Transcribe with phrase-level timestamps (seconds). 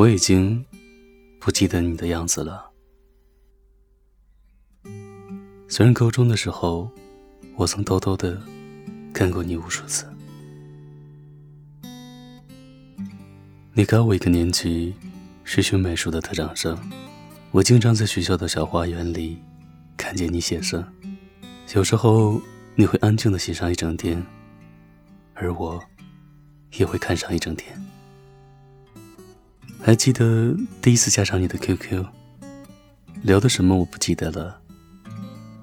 [0.00, 0.64] 我已经
[1.38, 2.70] 不记得你的样子了。
[5.68, 6.90] 虽然高中的时候，
[7.54, 8.40] 我曾偷偷的
[9.12, 10.06] 看过你无数次。
[13.74, 14.94] 你高我一个年级，
[15.44, 16.74] 是学美术的特长生。
[17.50, 19.36] 我经常在学校的小花园里
[19.98, 20.82] 看见你写生，
[21.74, 22.40] 有时候
[22.74, 24.24] 你会安静的写上一整天，
[25.34, 25.78] 而我
[26.78, 27.78] 也会看上一整天。
[29.82, 32.04] 还记得第一次加上你的 QQ，
[33.22, 34.60] 聊的什么我不记得了。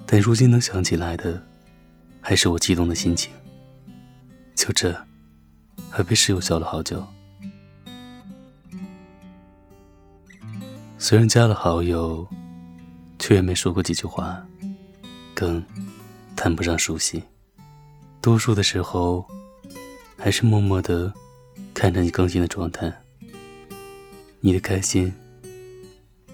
[0.06, 1.42] 但如今能想起来的，
[2.20, 3.32] 还是我激动的心情。
[4.56, 4.96] 就这，
[5.90, 7.06] 还被室友笑了好久。
[10.98, 12.28] 虽然加了好友，
[13.20, 14.44] 却也没说过几句话，
[15.36, 15.64] 更
[16.36, 17.22] 谈不上熟悉。
[18.20, 19.26] 多数的时候，
[20.18, 21.14] 还是默默的
[21.74, 22.92] 看着你更新的状态，
[24.40, 25.12] 你的开心，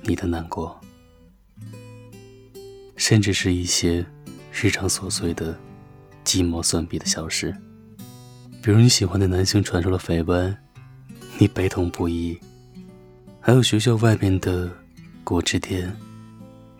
[0.01, 0.79] 你的难过。
[2.95, 4.05] 甚至是一些
[4.51, 5.57] 日常琐碎的
[6.23, 7.55] 鸡毛蒜皮的小事，
[8.61, 10.55] 比如你喜欢的男性传出了绯闻，
[11.37, 12.37] 你悲痛不已；
[13.41, 14.71] 还有学校外面的
[15.23, 15.93] 果汁店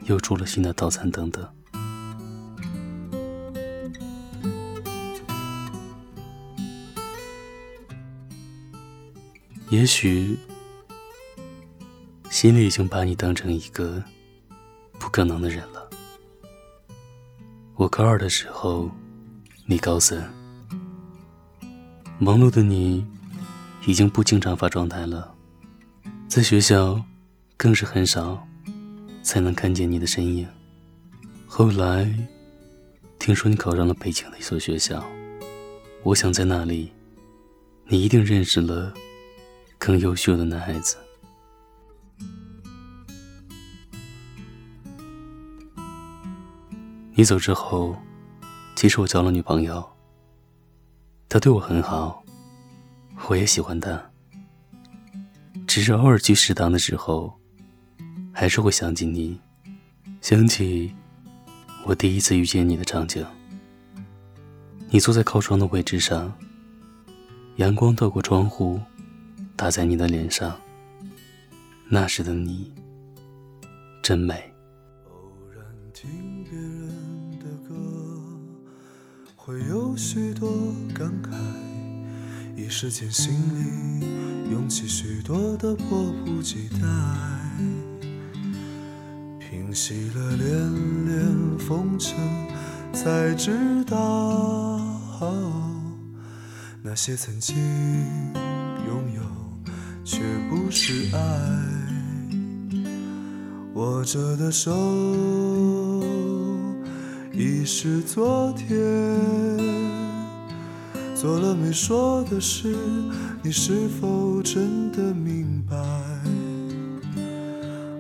[0.06, 1.46] 又出了新的套餐等等。
[9.70, 10.38] 也许
[12.44, 14.04] 心里已经把你当成一个
[15.00, 15.90] 不可能的人了。
[17.76, 18.92] 我高二的时候，
[19.66, 20.22] 你高三。
[22.20, 23.08] 忙碌的你，
[23.86, 25.34] 已经不经常发状态了，
[26.28, 27.02] 在学校，
[27.56, 28.46] 更是很少
[29.22, 30.46] 才能看见你的身影。
[31.48, 32.14] 后来，
[33.20, 35.02] 听说你考上了北京的一所学校，
[36.04, 36.92] 我想在那里，
[37.88, 38.94] 你一定认识了
[39.78, 40.98] 更优秀的男孩子。
[47.16, 47.96] 你走之后，
[48.76, 49.88] 其实我交了女朋友。
[51.30, 52.24] 她对我很好，
[53.28, 54.04] 我也喜欢她。
[55.68, 57.32] 只是偶尔去食堂的时候，
[58.32, 59.40] 还是会想起你，
[60.22, 60.94] 想起
[61.86, 63.26] 我第一次遇见你的场景。
[64.90, 66.34] 你坐在靠窗的位置上，
[67.58, 68.80] 阳光透过窗户
[69.56, 70.60] 打在你的脸上，
[71.90, 72.74] 那时的你
[74.02, 74.53] 真美。
[79.46, 80.50] 会有许多
[80.94, 81.36] 感慨，
[82.56, 86.88] 一时间心里涌起许多的迫不及待。
[89.38, 92.16] 平息了连连风尘，
[92.94, 94.80] 才知道
[96.82, 97.58] 那些曾经
[98.88, 99.22] 拥有
[100.06, 101.20] 却不是爱。
[103.74, 105.83] 握着的手。
[107.36, 108.78] 已是昨天，
[111.16, 112.76] 做了没说的事，
[113.42, 115.76] 你是否真的明白？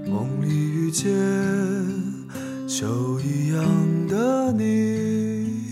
[0.05, 1.09] 梦里遇见
[2.67, 3.65] 秋一样
[4.07, 5.63] 的你，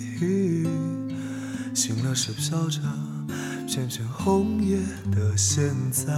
[1.76, 2.80] 醒了是飘着
[3.68, 4.80] 片片红叶
[5.12, 6.12] 的现在，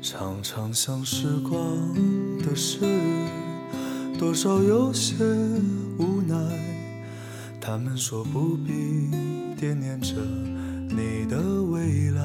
[0.00, 1.60] 常常想时光
[2.38, 2.78] 的事。
[4.22, 5.16] 多少有些
[5.98, 6.36] 无奈，
[7.60, 9.10] 他们说不必
[9.56, 10.14] 惦念着
[10.88, 12.22] 你的未来，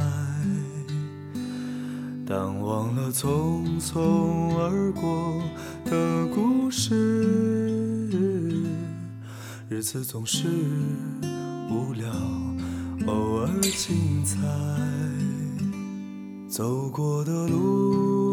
[2.23, 5.41] 但忘了匆匆而过
[5.85, 6.93] 的故事，
[9.67, 10.47] 日子总是
[11.67, 12.07] 无聊，
[13.07, 14.37] 偶尔精彩，
[16.47, 18.26] 走过的路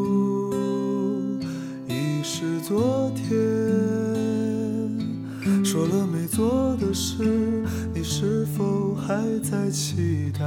[2.45, 3.25] 是昨天。
[5.65, 7.65] 说了没做的事，
[7.95, 10.45] 你是否还在期待？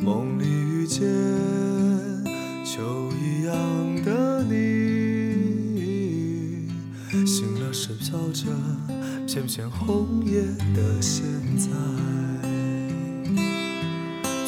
[0.00, 1.02] 梦里遇见
[2.64, 3.56] 秋一样
[4.04, 4.54] 的你，
[7.26, 8.44] 醒了是飘着
[9.26, 10.42] 片片红叶
[10.76, 11.24] 的现
[11.58, 11.66] 在。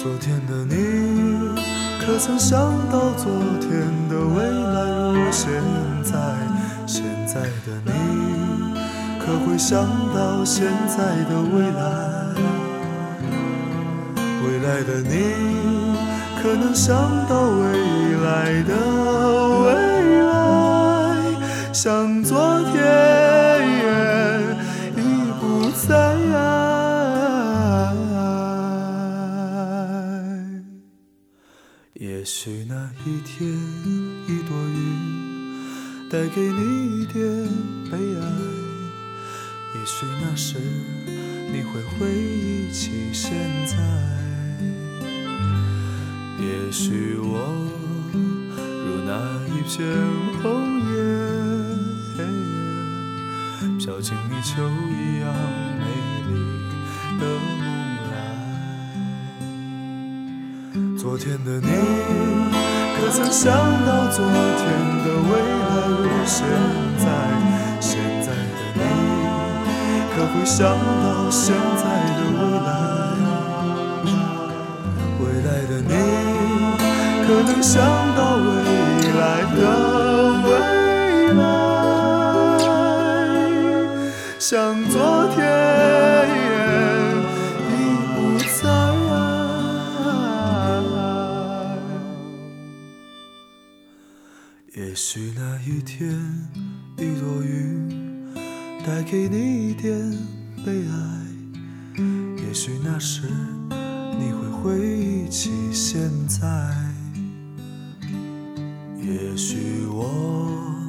[0.01, 1.34] 昨天的你，
[2.07, 2.61] 可曾想
[2.93, 3.71] 到昨天
[4.11, 4.79] 的未来
[5.15, 5.51] 如现
[6.03, 6.13] 在？
[6.87, 7.93] 现在的你。
[9.19, 11.81] 可会想到现在的未来？
[14.43, 15.17] 未来的你，
[16.43, 16.95] 可能想
[17.27, 17.65] 到未
[18.23, 18.75] 来的
[19.65, 19.73] 未
[20.21, 20.29] 来？
[21.73, 22.54] 想做
[32.25, 32.75] 也许那
[33.05, 33.47] 一天，
[34.27, 37.23] 一朵云带给你一点
[37.91, 38.25] 悲哀。
[39.75, 40.57] 也许那时，
[41.53, 43.29] 你会回忆起现
[43.67, 43.77] 在。
[46.41, 47.35] 也许我
[48.87, 49.13] 如那
[49.49, 49.77] 一片
[50.43, 50.43] 红
[50.81, 50.97] 叶，
[53.79, 55.29] 飘进你秋一样
[55.79, 55.85] 美
[56.31, 56.33] 丽
[57.21, 57.69] 的梦
[58.11, 58.17] 来。
[60.97, 61.69] 昨天的你，
[63.15, 63.55] 曾想
[63.87, 64.35] 到昨天
[65.05, 66.45] 的未来如现
[66.99, 67.07] 在？
[67.79, 68.81] 现在的你，
[70.11, 71.83] 可会想到现在
[72.17, 72.69] 的未来？
[75.21, 75.95] 未来的你，
[77.25, 77.73] 可能想
[78.17, 78.21] 到
[94.95, 96.09] 也许那一天，
[96.97, 98.33] 一朵云
[98.87, 99.93] 带给你一点
[100.65, 101.99] 悲哀，
[102.37, 103.23] 也许那时。
[104.17, 106.47] 你会回忆起现在，
[109.03, 110.87] 也许我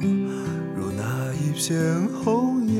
[0.76, 2.78] 如那一片红叶，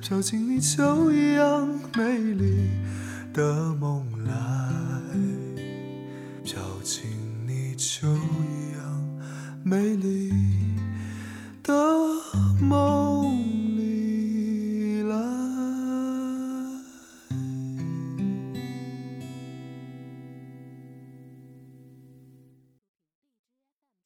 [0.00, 2.70] 飘进你秋一样美丽
[3.32, 4.32] 的梦来，
[8.02, 9.20] 都一样
[9.62, 10.11] 美丽。